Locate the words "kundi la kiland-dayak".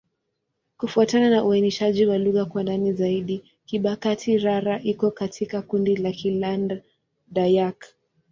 5.61-7.85